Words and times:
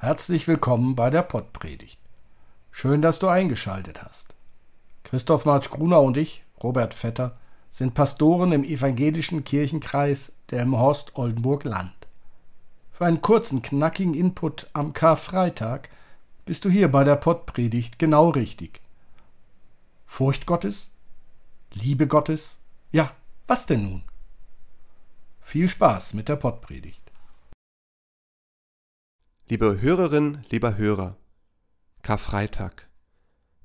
Herzlich 0.00 0.46
willkommen 0.46 0.94
bei 0.94 1.10
der 1.10 1.22
Pottpredigt. 1.22 1.98
Schön, 2.70 3.02
dass 3.02 3.18
du 3.18 3.26
eingeschaltet 3.26 4.00
hast. 4.00 4.32
Christoph 5.02 5.44
Marsch 5.44 5.70
Gruner 5.70 6.00
und 6.00 6.16
ich, 6.16 6.44
Robert 6.62 6.94
Vetter, 6.94 7.36
sind 7.68 7.94
Pastoren 7.94 8.52
im 8.52 8.62
evangelischen 8.62 9.42
Kirchenkreis 9.42 10.34
der 10.50 10.62
im 10.62 10.78
Horst 10.78 11.16
Oldenburg 11.16 11.64
Land. 11.64 12.06
Für 12.92 13.06
einen 13.06 13.22
kurzen, 13.22 13.60
knackigen 13.60 14.14
Input 14.14 14.70
am 14.72 14.92
Karfreitag 14.92 15.88
bist 16.46 16.64
du 16.64 16.70
hier 16.70 16.88
bei 16.92 17.02
der 17.02 17.16
Pottpredigt 17.16 17.98
genau 17.98 18.28
richtig. 18.28 18.80
Furcht 20.06 20.46
Gottes? 20.46 20.90
Liebe 21.72 22.06
Gottes? 22.06 22.58
Ja, 22.92 23.10
was 23.48 23.66
denn 23.66 23.82
nun? 23.82 24.02
Viel 25.40 25.68
Spaß 25.68 26.14
mit 26.14 26.28
der 26.28 26.36
Pottpredigt. 26.36 27.07
Liebe 29.50 29.80
Hörerin, 29.80 30.44
lieber 30.50 30.76
Hörer, 30.76 31.16
Karfreitag. 32.02 32.86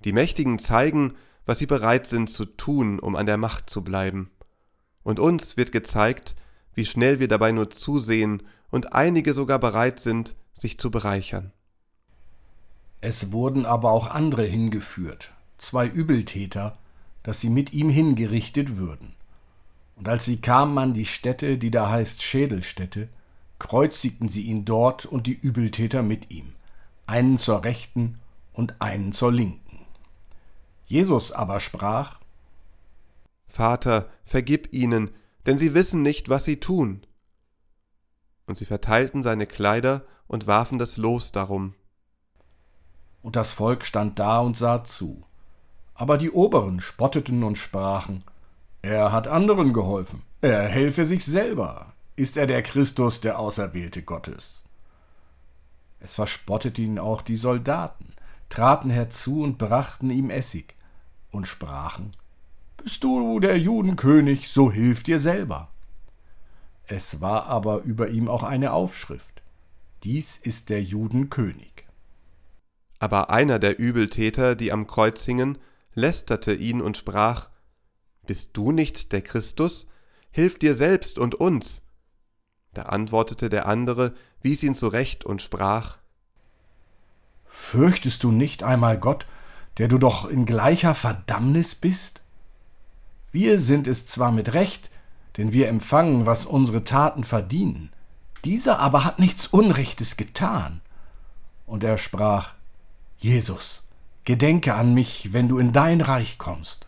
Die 0.06 0.14
Mächtigen 0.14 0.58
zeigen, 0.58 1.16
was 1.46 1.60
sie 1.60 1.66
bereit 1.66 2.08
sind 2.08 2.30
zu 2.30 2.46
tun, 2.46 3.00
um 3.00 3.18
an 3.18 3.26
der 3.26 3.36
Macht 3.36 3.70
zu 3.70 3.84
bleiben. 3.84 4.32
Und 5.04 5.20
uns 5.20 5.58
wird 5.58 5.74
gezeigt, 5.74 6.36
wie 6.74 6.86
schnell 6.86 7.20
wir 7.20 7.28
dabei 7.28 7.52
nur 7.52 7.70
zusehen 7.70 8.44
und 8.72 8.94
einige 8.94 9.34
sogar 9.34 9.60
bereit 9.60 10.00
sind, 10.00 10.36
sich 10.54 10.80
zu 10.80 10.90
bereichern. 10.90 11.52
Es 13.02 13.34
wurden 13.34 13.66
aber 13.66 13.92
auch 13.92 14.08
andere 14.08 14.46
hingeführt, 14.46 15.34
zwei 15.58 15.86
Übeltäter, 15.86 16.78
dass 17.24 17.42
sie 17.42 17.50
mit 17.50 17.74
ihm 17.74 17.90
hingerichtet 17.90 18.78
würden. 18.78 19.16
Und 19.98 20.08
als 20.08 20.24
sie 20.24 20.40
kamen 20.40 20.78
an 20.78 20.94
die 20.94 21.06
Stätte, 21.06 21.58
die 21.58 21.72
da 21.72 21.90
heißt 21.90 22.24
Schädelstätte, 22.24 23.10
kreuzigten 23.64 24.28
sie 24.28 24.42
ihn 24.42 24.66
dort 24.66 25.06
und 25.06 25.26
die 25.26 25.40
Übeltäter 25.40 26.04
mit 26.04 26.32
ihm, 26.32 26.52
einen 27.08 27.38
zur 27.38 27.64
rechten 27.64 28.20
und 28.52 28.82
einen 28.82 29.14
zur 29.14 29.32
linken. 29.32 29.80
Jesus 30.86 31.32
aber 31.32 31.62
sprach 31.62 32.20
Vater, 33.48 34.10
vergib 34.26 34.74
ihnen, 34.74 35.12
denn 35.46 35.58
sie 35.58 35.74
wissen 35.74 36.02
nicht, 36.02 36.28
was 36.28 36.44
sie 36.44 36.60
tun. 36.60 37.06
Und 38.48 38.58
sie 38.58 38.66
verteilten 38.66 39.24
seine 39.24 39.48
Kleider 39.48 40.04
und 40.28 40.46
warfen 40.46 40.78
das 40.78 40.98
Los 40.98 41.32
darum. 41.32 41.74
Und 43.22 43.38
das 43.38 43.54
Volk 43.54 43.86
stand 43.86 44.20
da 44.20 44.40
und 44.40 44.58
sah 44.58 44.84
zu. 44.84 45.24
Aber 45.94 46.18
die 46.18 46.32
Oberen 46.32 46.82
spotteten 46.82 47.44
und 47.44 47.58
sprachen, 47.58 48.26
er 48.82 49.14
hat 49.14 49.30
anderen 49.30 49.72
geholfen, 49.72 50.22
er 50.42 50.64
helfe 50.64 51.06
sich 51.06 51.24
selber, 51.24 51.93
ist 52.16 52.38
er 52.38 52.48
der 52.48 52.62
Christus, 52.62 53.22
der 53.22 53.40
Auserwählte 53.40 54.04
Gottes. 54.04 54.64
Es 56.00 56.16
verspotteten 56.16 56.84
ihn 56.84 57.00
auch 57.00 57.22
die 57.22 57.36
Soldaten, 57.36 58.14
traten 58.50 58.90
herzu 58.90 59.42
und 59.42 59.58
brachten 59.58 60.10
ihm 60.10 60.30
Essig 60.30 60.76
und 61.32 61.48
sprachen, 61.48 62.16
Bist 62.78 63.04
du 63.04 63.40
der 63.40 63.58
Judenkönig, 63.58 64.50
so 64.50 64.72
hilf 64.72 65.04
dir 65.04 65.20
selber. 65.20 65.70
Es 66.86 67.22
war 67.22 67.46
aber 67.46 67.84
über 67.84 68.10
ihm 68.10 68.28
auch 68.28 68.44
eine 68.44 68.74
Aufschrift, 68.74 69.42
Dies 70.04 70.38
ist 70.38 70.70
der 70.70 70.84
Judenkönig. 70.84 71.86
Aber 73.00 73.30
einer 73.30 73.58
der 73.58 73.80
Übeltäter, 73.80 74.56
die 74.56 74.72
am 74.72 74.86
Kreuz 74.86 75.24
hingen, 75.24 75.58
lästerte 75.94 76.54
ihn 76.54 76.82
und 76.82 76.98
sprach, 76.98 77.50
Bist 78.26 78.52
du 78.54 78.72
nicht 78.72 79.14
der 79.14 79.22
Christus? 79.22 79.88
Hilf 80.32 80.60
dir 80.60 80.76
selbst 80.76 81.18
und 81.18 81.36
uns. 81.36 81.84
Da 82.74 82.84
antwortete 82.84 83.50
der 83.50 83.68
andere, 83.68 84.14
wies 84.42 84.64
ihn 84.64 84.76
zurecht 84.76 85.26
und 85.26 85.42
sprach 85.42 85.98
Fürchtest 87.46 88.24
du 88.24 88.32
nicht 88.32 88.64
einmal 88.64 88.98
Gott, 88.98 89.28
der 89.78 89.88
du 89.88 89.98
doch 89.98 90.28
in 90.28 90.46
gleicher 90.46 90.96
Verdammnis 90.96 91.76
bist? 91.76 92.22
Wir 93.32 93.58
sind 93.58 93.88
es 93.88 94.08
zwar 94.08 94.32
mit 94.32 94.54
Recht, 94.54 94.90
denn 95.38 95.54
wir 95.54 95.68
empfangen, 95.68 96.26
was 96.26 96.46
unsere 96.46 96.84
Taten 96.84 97.24
verdienen. 97.24 97.92
Dieser 98.46 98.80
aber 98.80 99.06
hat 99.06 99.20
nichts 99.20 99.48
Unrechtes 99.48 100.18
getan. 100.18 100.82
Und 101.66 101.84
er 101.84 101.98
sprach, 101.98 102.54
Jesus, 103.18 103.84
gedenke 104.26 104.74
an 104.74 104.94
mich, 104.94 105.32
wenn 105.32 105.48
du 105.48 105.58
in 105.58 105.74
dein 105.74 106.02
Reich 106.02 106.38
kommst. 106.38 106.88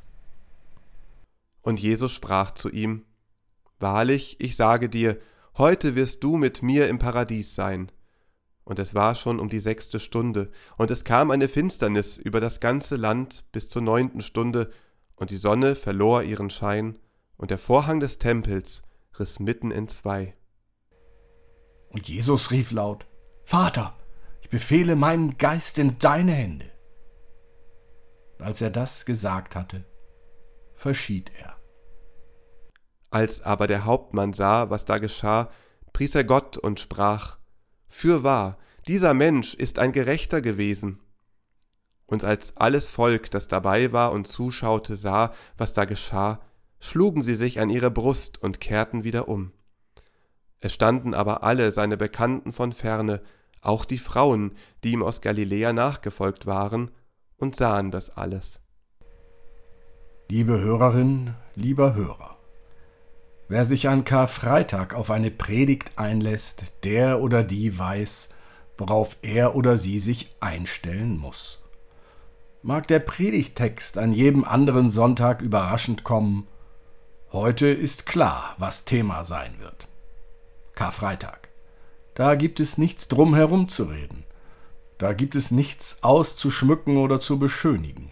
Und 1.62 1.80
Jesus 1.80 2.12
sprach 2.12 2.52
zu 2.52 2.70
ihm, 2.70 3.06
Wahrlich, 3.80 4.38
ich 4.40 4.56
sage 4.56 4.90
dir, 4.90 5.20
Heute 5.58 5.96
wirst 5.96 6.22
du 6.22 6.36
mit 6.36 6.64
mir 6.64 6.90
im 6.90 7.00
Paradies 7.00 7.56
sein. 7.56 7.90
Und 8.66 8.78
es 8.78 8.94
war 8.94 9.16
schon 9.16 9.40
um 9.40 9.48
die 9.48 9.62
sechste 9.62 10.02
Stunde, 10.02 10.52
und 10.76 10.92
es 10.92 11.06
kam 11.06 11.32
eine 11.32 11.48
Finsternis 11.48 12.18
über 12.18 12.42
das 12.42 12.60
ganze 12.60 12.98
Land 12.98 13.46
bis 13.54 13.70
zur 13.70 13.82
neunten 13.82 14.22
Stunde, 14.22 14.72
und 15.16 15.30
die 15.30 15.38
Sonne 15.38 15.76
verlor 15.76 16.24
ihren 16.24 16.50
Schein, 16.50 17.00
und 17.38 17.52
der 17.52 17.58
Vorhang 17.58 18.02
des 18.02 18.18
Tempels 18.18 18.82
riss 19.18 19.40
mitten 19.40 19.72
entzwei. 19.72 20.36
Und 21.90 22.10
Jesus 22.10 22.52
rief 22.52 22.74
laut, 22.74 23.06
Vater, 23.46 23.98
ich 24.42 24.50
befehle 24.50 24.98
meinen 24.98 25.38
Geist 25.38 25.78
in 25.78 25.98
deine 26.00 26.34
Hände. 26.34 26.70
Als 28.40 28.60
er 28.60 28.72
das 28.72 29.06
gesagt 29.06 29.56
hatte, 29.56 29.86
verschied 30.74 31.32
er. 31.40 31.55
Als 33.16 33.42
aber 33.44 33.66
der 33.68 33.86
Hauptmann 33.86 34.34
sah, 34.34 34.70
was 34.70 34.84
da 34.84 34.98
geschah, 34.98 35.50
pries 35.94 36.16
er 36.16 36.26
Gott 36.26 36.58
und 36.58 36.82
sprach, 36.82 37.38
Fürwahr, 37.88 38.58
dieser 38.90 39.14
Mensch 39.14 39.54
ist 39.54 39.80
ein 39.80 39.94
Gerechter 39.94 40.42
gewesen. 40.42 41.00
Und 42.08 42.26
als 42.26 42.58
alles 42.58 42.92
Volk, 42.92 43.32
das 43.32 43.48
dabei 43.48 43.94
war 43.94 44.12
und 44.12 44.28
zuschaute, 44.28 44.98
sah, 44.98 45.32
was 45.58 45.72
da 45.72 45.86
geschah, 45.86 46.42
schlugen 46.82 47.22
sie 47.22 47.36
sich 47.36 47.62
an 47.62 47.70
ihre 47.70 47.90
Brust 47.90 48.44
und 48.44 48.60
kehrten 48.60 49.06
wieder 49.06 49.30
um. 49.30 49.54
Es 50.60 50.74
standen 50.74 51.14
aber 51.14 51.42
alle 51.42 51.72
seine 51.72 51.96
Bekannten 51.96 52.52
von 52.52 52.74
ferne, 52.74 53.22
auch 53.62 53.86
die 53.86 53.98
Frauen, 53.98 54.52
die 54.84 54.92
ihm 54.92 55.04
aus 55.04 55.22
Galiläa 55.22 55.72
nachgefolgt 55.72 56.48
waren, 56.48 56.92
und 57.38 57.56
sahen 57.56 57.92
das 57.92 58.10
alles. 58.10 58.60
Liebe 60.28 60.60
Hörerin, 60.60 61.34
lieber 61.56 61.96
Hörer, 61.96 62.35
Wer 63.48 63.64
sich 63.64 63.88
an 63.90 64.06
Karfreitag 64.06 64.96
auf 64.96 65.12
eine 65.12 65.30
Predigt 65.30 65.92
einlässt, 65.98 66.64
der 66.84 67.22
oder 67.22 67.44
die 67.44 67.78
weiß, 67.78 68.30
worauf 68.78 69.18
er 69.22 69.56
oder 69.56 69.78
sie 69.78 70.00
sich 70.00 70.36
einstellen 70.40 71.18
muss. 71.18 71.60
Mag 72.64 72.88
der 72.88 73.00
Predigtext 73.00 74.00
an 74.00 74.12
jedem 74.12 74.44
anderen 74.44 74.90
Sonntag 74.90 75.42
überraschend 75.42 76.04
kommen, 76.04 76.48
heute 77.32 77.68
ist 77.68 78.08
klar, 78.08 78.56
was 78.58 78.86
Thema 78.86 79.24
sein 79.24 79.60
wird. 79.60 79.88
Karfreitag. 80.74 81.50
Da 82.16 82.34
gibt 82.34 82.60
es 82.60 82.80
nichts 82.80 83.08
drum 83.08 83.36
herum 83.36 83.70
zu 83.70 83.84
reden. 83.84 84.24
Da 84.98 85.14
gibt 85.14 85.36
es 85.36 85.52
nichts 85.52 86.00
auszuschmücken 86.02 86.98
oder 86.98 87.20
zu 87.20 87.38
beschönigen. 87.38 88.12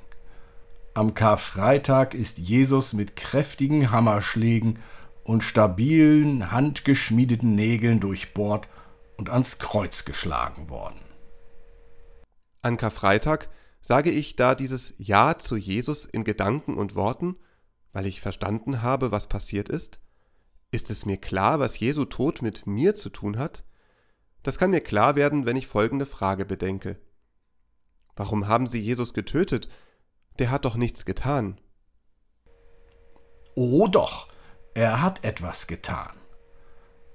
Am 0.94 1.16
Karfreitag 1.16 2.14
ist 2.14 2.38
Jesus 2.38 2.94
mit 2.94 3.16
kräftigen 3.16 3.90
Hammerschlägen 3.90 4.78
und 5.24 5.44
stabilen, 5.44 6.52
handgeschmiedeten 6.52 7.56
Nägeln 7.56 8.00
durchbohrt 8.00 8.68
und 9.18 9.30
ans 9.30 9.60
Kreuz 9.60 10.06
geschlagen 10.06 10.70
worden. 10.70 11.00
An 12.62 12.78
Karfreitag 12.78 13.50
sage 13.82 14.10
ich 14.10 14.36
da 14.36 14.56
dieses 14.56 14.94
Ja 14.98 15.38
zu 15.38 15.56
Jesus 15.56 16.06
in 16.06 16.24
Gedanken 16.24 16.78
und 16.78 16.96
Worten, 16.96 17.36
weil 17.92 18.06
ich 18.06 18.22
verstanden 18.22 18.82
habe, 18.82 19.12
was 19.12 19.28
passiert 19.28 19.70
ist? 19.70 20.00
Ist 20.72 20.90
es 20.90 21.06
mir 21.06 21.18
klar, 21.18 21.60
was 21.60 21.80
Jesu 21.80 22.06
Tod 22.06 22.42
mit 22.42 22.66
mir 22.66 22.96
zu 22.96 23.10
tun 23.10 23.38
hat? 23.38 23.64
Das 24.42 24.58
kann 24.58 24.72
mir 24.72 24.82
klar 24.82 25.16
werden, 25.16 25.46
wenn 25.46 25.56
ich 25.56 25.68
folgende 25.68 26.06
Frage 26.06 26.46
bedenke. 26.46 26.98
Warum 28.16 28.48
haben 28.48 28.68
sie 28.68 28.82
Jesus 28.82 29.14
getötet? 29.14 29.70
Der 30.40 30.50
hat 30.50 30.66
doch 30.66 30.76
nichts 30.76 31.06
getan. 31.06 31.60
Oh 33.56 33.88
doch, 33.88 34.33
er 34.74 35.02
hat 35.02 35.24
etwas 35.24 35.68
getan. 35.68 36.14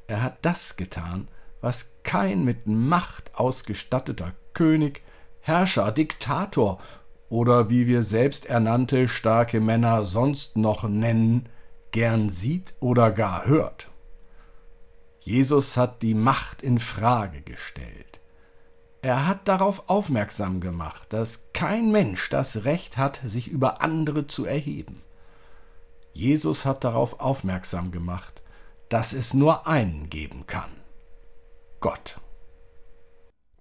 Er 0.07 0.23
hat 0.23 0.39
das 0.43 0.77
getan, 0.77 1.29
was 1.61 1.93
kein 2.03 2.45
mit 2.45 2.67
Macht 2.67 3.35
ausgestatteter 3.35 4.33
König, 4.55 5.03
Herrscher, 5.41 5.93
Diktator 5.93 6.79
oder 7.29 7.69
wie 7.69 7.87
wir 7.87 8.03
selbst 8.03 8.47
ernannte 8.47 9.09
starke 9.09 9.61
Männer 9.61 10.05
sonst 10.05 10.57
noch 10.57 10.85
nennen, 10.85 11.49
gern 11.91 12.31
sieht 12.31 12.75
oder 12.81 13.11
gar 13.11 13.47
hört. 13.47 13.91
Jesus 15.21 15.77
hat 15.77 16.03
die 16.03 16.15
Macht 16.15 16.63
in 16.63 16.79
Frage 16.79 17.43
gestellt. 17.43 18.21
Er 19.03 19.27
hat 19.27 19.47
darauf 19.47 19.89
aufmerksam 19.89 20.61
gemacht, 20.61 21.13
dass 21.13 21.45
kein 21.53 21.93
Mensch 21.93 22.31
das 22.31 22.65
Recht 22.65 22.97
hat, 22.97 23.21
sich 23.25 23.49
über 23.49 23.83
andere 23.83 24.27
zu 24.27 24.45
erheben. 24.45 25.03
Jesus 26.13 26.65
hat 26.65 26.85
darauf 26.85 27.21
aufmerksam 27.21 27.91
gemacht, 27.91 28.43
dass 28.89 29.13
es 29.13 29.35
nur 29.35 29.67
einen 29.67 30.11
geben 30.11 30.47
kann. 30.47 30.71
Gott. 31.81 32.21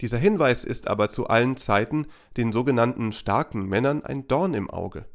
Dieser 0.02 0.18
Hinweis 0.18 0.64
ist 0.64 0.88
aber 0.88 1.10
zu 1.10 1.28
allen 1.28 1.58
Zeiten 1.58 2.08
den 2.38 2.52
sogenannten 2.52 3.12
starken 3.12 3.68
Männern 3.68 4.04
ein 4.04 4.28
Dorn 4.28 4.54
im 4.54 4.70
Auge. 4.70 5.06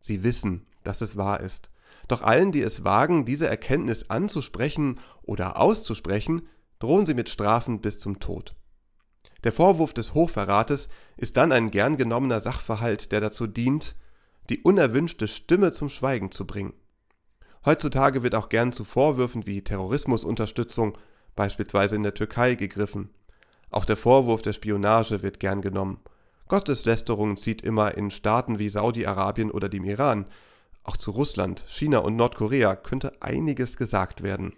Sie 0.00 0.22
wissen, 0.22 0.66
dass 0.82 1.00
es 1.00 1.16
wahr 1.16 1.40
ist. 1.40 1.70
Doch 2.08 2.22
allen, 2.22 2.52
die 2.52 2.62
es 2.62 2.84
wagen, 2.84 3.24
diese 3.24 3.48
Erkenntnis 3.48 4.10
anzusprechen 4.10 5.00
oder 5.22 5.58
auszusprechen, 5.58 6.42
drohen 6.78 7.06
sie 7.06 7.14
mit 7.14 7.28
Strafen 7.28 7.80
bis 7.80 7.98
zum 7.98 8.20
Tod. 8.20 8.54
Der 9.44 9.52
Vorwurf 9.52 9.92
des 9.92 10.14
Hochverrates 10.14 10.88
ist 11.16 11.36
dann 11.36 11.52
ein 11.52 11.70
gern 11.70 11.96
genommener 11.96 12.40
Sachverhalt, 12.40 13.12
der 13.12 13.20
dazu 13.20 13.46
dient, 13.46 13.94
die 14.50 14.62
unerwünschte 14.62 15.28
Stimme 15.28 15.72
zum 15.72 15.88
Schweigen 15.88 16.30
zu 16.30 16.46
bringen. 16.46 16.74
Heutzutage 17.64 18.22
wird 18.22 18.34
auch 18.34 18.48
gern 18.48 18.72
zu 18.72 18.84
Vorwürfen 18.84 19.46
wie 19.46 19.62
Terrorismusunterstützung, 19.62 20.98
beispielsweise 21.34 21.96
in 21.96 22.02
der 22.02 22.14
Türkei, 22.14 22.54
gegriffen. 22.54 23.10
Auch 23.70 23.84
der 23.84 23.96
Vorwurf 23.96 24.42
der 24.42 24.52
Spionage 24.52 25.22
wird 25.22 25.40
gern 25.40 25.62
genommen. 25.62 26.00
Gotteslästerung 26.48 27.36
zieht 27.36 27.62
immer 27.62 27.96
in 27.96 28.10
Staaten 28.10 28.58
wie 28.58 28.68
Saudi-Arabien 28.68 29.50
oder 29.50 29.68
dem 29.68 29.84
Iran. 29.84 30.26
Auch 30.82 30.98
zu 30.98 31.10
Russland, 31.10 31.64
China 31.66 31.98
und 31.98 32.16
Nordkorea 32.16 32.76
könnte 32.76 33.14
einiges 33.20 33.78
gesagt 33.78 34.22
werden. 34.22 34.54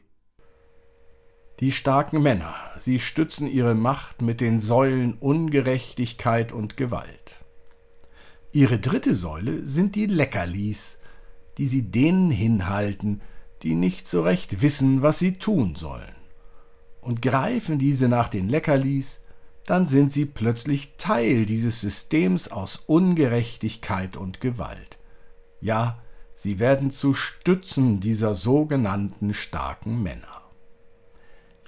Die 1.61 1.73
starken 1.73 2.21
Männer, 2.21 2.55
sie 2.77 2.99
stützen 2.99 3.47
ihre 3.47 3.75
Macht 3.75 4.21
mit 4.21 4.43
den 4.43 4.61
Säulen 4.61 5.15
Ungerechtigkeit 5.15 6.53
und 6.53 6.77
Gewalt. 6.77 7.46
Ihre 8.57 8.79
dritte 8.79 9.15
Säule 9.15 9.67
sind 9.67 9.97
die 9.97 10.07
Leckerlis, 10.07 10.99
die 11.59 11.67
sie 11.67 11.91
denen 11.91 12.31
hinhalten, 12.31 13.21
die 13.63 13.75
nicht 13.75 14.09
so 14.09 14.23
recht 14.23 14.63
wissen, 14.63 15.03
was 15.03 15.19
sie 15.19 15.35
tun 15.35 15.75
sollen. 15.75 16.15
Und 17.03 17.21
greifen 17.21 17.79
diese 17.79 18.09
nach 18.09 18.29
den 18.29 18.49
Leckerlis, 18.49 19.25
dann 19.67 19.85
sind 19.85 20.11
sie 20.11 20.25
plötzlich 20.25 20.95
Teil 20.97 21.45
dieses 21.45 21.83
Systems 21.83 22.49
aus 22.49 22.77
Ungerechtigkeit 22.77 24.17
und 24.17 24.41
Gewalt. 24.41 24.97
Ja, 25.61 26.03
sie 26.35 26.59
werden 26.59 26.91
zu 26.91 27.13
Stützen 27.13 28.01
dieser 28.01 28.35
sogenannten 28.35 29.35
starken 29.35 30.03
Männer. 30.03 30.45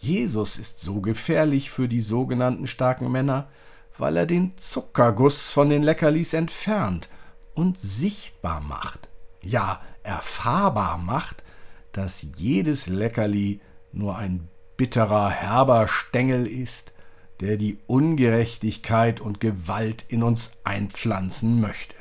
Jesus 0.01 0.57
ist 0.57 0.81
so 0.81 1.03
gefährlich 1.03 1.71
für 1.71 1.87
die 1.87 2.01
sogenannten 2.01 2.67
starken 2.67 3.13
Männer, 3.13 3.51
weil 3.99 4.17
er 4.17 4.27
den 4.27 4.57
Zuckerguss 4.57 5.51
von 5.51 5.71
den 5.71 5.83
Leckerlis 5.83 6.33
entfernt 6.33 7.09
und 7.55 7.79
sichtbar 7.79 8.61
macht, 8.61 9.09
ja 9.43 9.81
erfahrbar 10.03 10.99
macht, 10.99 11.45
dass 11.93 12.27
jedes 12.37 12.87
Leckerli 12.87 13.61
nur 13.93 14.17
ein 14.17 14.49
bitterer, 14.77 15.29
herber 15.29 15.89
Stängel 15.89 16.47
ist, 16.47 16.93
der 17.41 17.57
die 17.57 17.79
Ungerechtigkeit 17.87 19.21
und 19.21 19.41
Gewalt 19.41 20.05
in 20.09 20.23
uns 20.23 20.53
einpflanzen 20.65 21.61
möchte. 21.61 21.97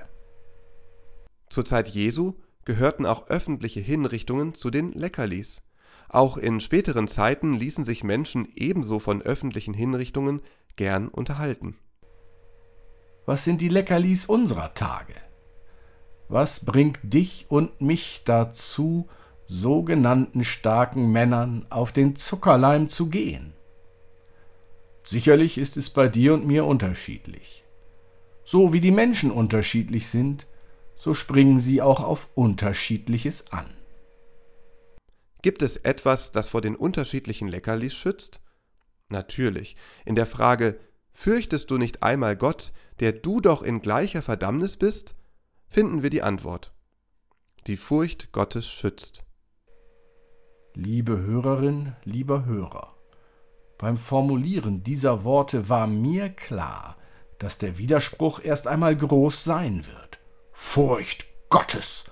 Zur 1.49 1.65
Zeit 1.65 1.87
Jesu 1.89 2.33
gehörten 2.65 3.05
auch 3.05 3.27
öffentliche 3.27 3.79
Hinrichtungen 3.79 4.53
zu 4.53 4.69
den 4.69 4.91
Leckerlis. 4.91 5.61
Auch 6.09 6.37
in 6.37 6.59
späteren 6.59 7.07
Zeiten 7.07 7.53
ließen 7.53 7.85
sich 7.85 8.03
Menschen 8.03 8.47
ebenso 8.55 8.99
von 8.99 9.21
öffentlichen 9.21 9.73
Hinrichtungen 9.73 10.41
gern 10.75 11.07
unterhalten. 11.07 11.77
Was 13.27 13.43
sind 13.43 13.59
die 13.59 13.67
Leckerlis 13.67 14.25
unserer 14.25 14.73
Tage? 14.73 15.13
Was 16.29 16.63
bringt 16.63 16.99
dich 17.03 17.47
und 17.49 17.81
mich 17.81 18.23
dazu, 18.23 19.09
sogenannten 19.47 20.45
starken 20.45 21.11
Männern 21.11 21.65
auf 21.69 21.91
den 21.91 22.15
Zuckerleim 22.15 22.87
zu 22.87 23.09
gehen? 23.09 23.51
Sicherlich 25.03 25.57
ist 25.57 25.75
es 25.75 25.89
bei 25.89 26.07
dir 26.07 26.33
und 26.35 26.47
mir 26.47 26.65
unterschiedlich. 26.65 27.65
So 28.45 28.71
wie 28.71 28.79
die 28.79 28.91
Menschen 28.91 29.29
unterschiedlich 29.29 30.07
sind, 30.07 30.47
so 30.95 31.13
springen 31.13 31.59
sie 31.59 31.81
auch 31.81 31.99
auf 31.99 32.29
unterschiedliches 32.33 33.51
an. 33.51 33.65
Gibt 35.41 35.61
es 35.61 35.75
etwas, 35.75 36.31
das 36.31 36.47
vor 36.47 36.61
den 36.61 36.77
unterschiedlichen 36.77 37.49
Leckerlis 37.49 37.93
schützt? 37.93 38.39
Natürlich. 39.09 39.75
In 40.05 40.15
der 40.15 40.27
Frage, 40.27 40.79
fürchtest 41.11 41.69
du 41.71 41.77
nicht 41.77 42.03
einmal 42.03 42.37
Gott, 42.37 42.71
der 42.99 43.13
du 43.13 43.41
doch 43.41 43.61
in 43.61 43.81
gleicher 43.81 44.21
Verdammnis 44.21 44.77
bist, 44.77 45.15
finden 45.67 46.03
wir 46.03 46.09
die 46.09 46.23
Antwort. 46.23 46.73
Die 47.67 47.77
Furcht 47.77 48.31
Gottes 48.31 48.67
schützt. 48.67 49.25
Liebe 50.73 51.17
Hörerin, 51.17 51.95
lieber 52.03 52.45
Hörer, 52.45 52.95
beim 53.77 53.97
Formulieren 53.97 54.83
dieser 54.83 55.23
Worte 55.23 55.69
war 55.69 55.87
mir 55.87 56.29
klar, 56.29 56.97
dass 57.39 57.57
der 57.57 57.77
Widerspruch 57.77 58.39
erst 58.43 58.67
einmal 58.67 58.95
groß 58.95 59.43
sein 59.43 59.85
wird. 59.85 60.19
Furcht 60.51 61.27
Gottes! 61.49 62.05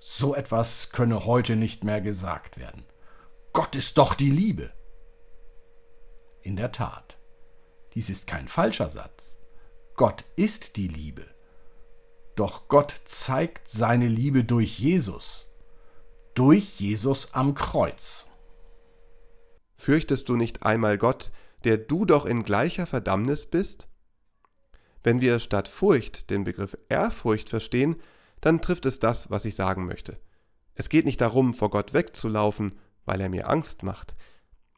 So 0.00 0.34
etwas 0.34 0.90
könne 0.90 1.26
heute 1.26 1.56
nicht 1.56 1.84
mehr 1.84 2.00
gesagt 2.00 2.58
werden. 2.58 2.84
Gott 3.52 3.76
ist 3.76 3.98
doch 3.98 4.14
die 4.14 4.30
Liebe. 4.30 4.72
In 6.42 6.56
der 6.56 6.72
Tat, 6.72 7.18
dies 7.94 8.08
ist 8.08 8.26
kein 8.26 8.48
falscher 8.48 8.88
Satz. 8.88 9.39
Gott 10.00 10.24
ist 10.34 10.78
die 10.78 10.88
Liebe. 10.88 11.26
Doch 12.34 12.68
Gott 12.68 13.02
zeigt 13.04 13.68
seine 13.68 14.08
Liebe 14.08 14.44
durch 14.44 14.78
Jesus, 14.78 15.46
durch 16.32 16.80
Jesus 16.80 17.34
am 17.34 17.52
Kreuz. 17.52 18.26
Fürchtest 19.76 20.30
du 20.30 20.36
nicht 20.36 20.62
einmal 20.62 20.96
Gott, 20.96 21.32
der 21.64 21.76
du 21.76 22.06
doch 22.06 22.24
in 22.24 22.44
gleicher 22.44 22.86
Verdammnis 22.86 23.44
bist? 23.44 23.88
Wenn 25.02 25.20
wir 25.20 25.38
statt 25.38 25.68
Furcht 25.68 26.30
den 26.30 26.44
Begriff 26.44 26.78
Ehrfurcht 26.88 27.50
verstehen, 27.50 27.96
dann 28.40 28.62
trifft 28.62 28.86
es 28.86 29.00
das, 29.00 29.30
was 29.30 29.44
ich 29.44 29.54
sagen 29.54 29.84
möchte. 29.84 30.18
Es 30.74 30.88
geht 30.88 31.04
nicht 31.04 31.20
darum, 31.20 31.52
vor 31.52 31.68
Gott 31.68 31.92
wegzulaufen, 31.92 32.74
weil 33.04 33.20
er 33.20 33.28
mir 33.28 33.50
Angst 33.50 33.82
macht. 33.82 34.16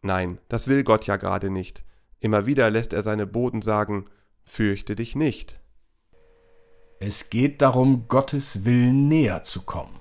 Nein, 0.01 0.41
das 0.49 0.67
will 0.67 0.83
Gott 0.83 1.07
ja 1.07 1.15
gerade 1.15 1.49
nicht. 1.49 1.85
Immer 2.19 2.45
wieder 2.47 2.71
lässt 2.71 2.93
er 2.93 3.05
seine 3.05 3.29
Boten 3.29 3.63
sagen, 3.63 4.07
fürchte 4.45 4.97
dich 4.97 5.15
nicht. 5.17 5.59
Es 7.01 7.31
geht 7.31 7.63
darum, 7.63 8.07
Gottes 8.09 8.65
Willen 8.65 9.09
näher 9.09 9.43
zu 9.43 9.63
kommen. 9.63 9.99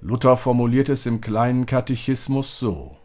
Luther 0.00 0.36
formuliert 0.36 0.88
es 0.88 1.06
im 1.06 1.20
kleinen 1.20 1.64
Katechismus 1.66 2.58
so. 2.58 2.96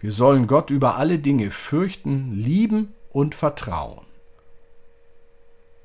Wir 0.00 0.12
sollen 0.12 0.46
Gott 0.46 0.70
über 0.70 0.96
alle 0.96 1.18
Dinge 1.18 1.50
fürchten, 1.50 2.32
lieben 2.32 2.94
und 3.10 3.34
vertrauen. 3.34 4.06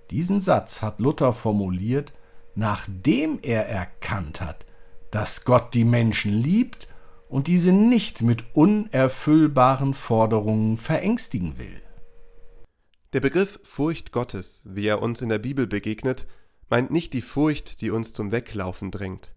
Diesen 0.09 0.39
Satz 0.39 0.81
hat 0.81 0.99
Luther 1.01 1.33
formuliert, 1.33 2.13
nachdem 2.55 3.39
er 3.41 3.67
erkannt 3.67 4.39
hat, 4.39 4.65
dass 5.11 5.43
Gott 5.43 5.73
die 5.73 5.85
Menschen 5.85 6.31
liebt 6.31 6.87
und 7.29 7.47
diese 7.47 7.73
nicht 7.73 8.21
mit 8.21 8.55
unerfüllbaren 8.55 9.93
Forderungen 9.93 10.77
verängstigen 10.77 11.57
will. 11.57 11.81
Der 13.17 13.21
Begriff 13.21 13.59
Furcht 13.63 14.11
Gottes, 14.11 14.63
wie 14.69 14.85
er 14.85 15.01
uns 15.01 15.23
in 15.23 15.29
der 15.29 15.39
Bibel 15.39 15.65
begegnet, 15.65 16.27
meint 16.69 16.91
nicht 16.91 17.13
die 17.13 17.23
Furcht, 17.23 17.81
die 17.81 17.89
uns 17.89 18.13
zum 18.13 18.31
Weglaufen 18.31 18.91
drängt. 18.91 19.33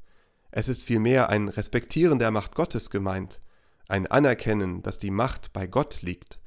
Es 0.50 0.68
ist 0.68 0.82
vielmehr 0.82 1.30
ein 1.30 1.48
Respektieren 1.48 2.18
der 2.18 2.30
Macht 2.30 2.54
Gottes 2.54 2.90
gemeint, 2.90 3.40
ein 3.88 4.06
Anerkennen, 4.06 4.82
dass 4.82 4.98
die 4.98 5.10
Macht 5.10 5.54
bei 5.54 5.66
Gott 5.66 6.02
liegt. 6.02 6.38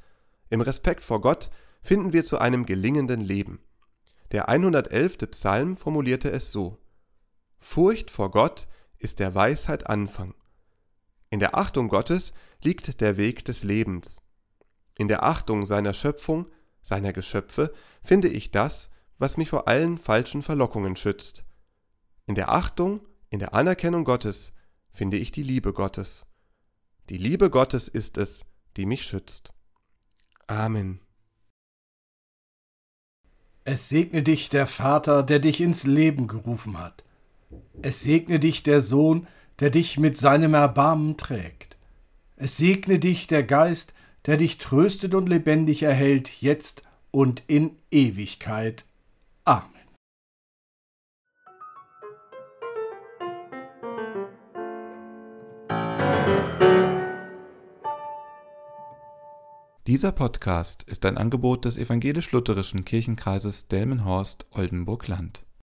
Im 0.52 0.62
Respekt 0.62 1.04
vor 1.04 1.22
Gott 1.22 1.50
finden 1.82 2.14
wir 2.14 2.24
zu 2.24 2.38
einem 2.38 2.68
gelingenden 2.68 3.22
Leben. 3.22 3.64
Der 4.32 4.48
111. 4.48 5.18
Psalm 5.32 5.76
formulierte 5.76 6.32
es 6.32 6.52
so: 6.52 6.78
Furcht 7.58 8.12
vor 8.12 8.30
Gott 8.30 8.68
ist 9.00 9.18
der 9.18 9.34
Weisheit 9.34 9.90
Anfang. 9.90 10.36
In 11.32 11.40
der 11.40 11.58
Achtung 11.58 11.88
Gottes 11.88 12.32
liegt 12.64 13.02
der 13.02 13.18
Weg 13.18 13.44
des 13.44 13.64
Lebens. 13.64 14.22
In 15.00 15.08
der 15.08 15.24
Achtung 15.24 15.66
seiner 15.66 15.96
Schöpfung, 15.96 16.46
seiner 16.84 17.14
Geschöpfe, 17.14 17.74
finde 18.04 18.28
ich 18.28 18.52
das, 18.52 18.90
was 19.18 19.38
mich 19.38 19.50
vor 19.50 19.68
allen 19.68 19.98
falschen 19.98 20.42
Verlockungen 20.42 20.96
schützt. 20.96 21.46
In 22.28 22.36
der 22.36 22.52
Achtung, 22.52 23.02
in 23.30 23.40
der 23.40 23.54
Anerkennung 23.56 24.04
Gottes 24.04 24.54
finde 24.92 25.18
ich 25.18 25.32
die 25.32 25.44
Liebe 25.44 25.74
Gottes. 25.74 26.26
Die 27.10 27.18
Liebe 27.18 27.50
Gottes 27.50 27.88
ist 27.88 28.18
es, 28.18 28.46
die 28.78 28.86
mich 28.86 29.04
schützt. 29.04 29.54
Amen. 30.48 31.00
Es 33.66 33.90
segne 33.90 34.24
dich 34.24 34.50
der 34.50 34.68
Vater, 34.68 35.24
der 35.24 35.40
dich 35.40 35.62
ins 35.62 35.86
Leben 35.86 36.28
gerufen 36.28 36.78
hat. 36.78 37.04
Es 37.82 38.02
segne 38.02 38.40
dich 38.40 38.64
der 38.64 38.82
Sohn, 38.82 39.28
der 39.60 39.70
dich 39.70 39.98
mit 39.98 40.18
seinem 40.18 40.54
Erbarmen 40.54 41.18
trägt. 41.18 41.78
Es 42.36 42.58
segne 42.58 43.00
dich 43.00 43.28
der 43.28 43.44
Geist, 43.44 43.94
der 44.26 44.38
dich 44.38 44.58
tröstet 44.58 45.16
und 45.16 45.28
lebendig 45.28 45.84
erhält, 45.84 46.42
jetzt 46.42 46.84
und 47.12 47.44
in 47.48 47.78
Ewigkeit. 47.92 48.86
Amen. 49.46 49.70
Dieser 59.86 60.14
Podcast 60.14 60.84
ist 60.84 61.06
ein 61.06 61.18
Angebot 61.18 61.66
des 61.66 61.78
evangelisch-lutherischen 61.78 62.86
Kirchenkreises 62.86 63.68
Delmenhorst-Oldenburg-Land. 63.68 65.46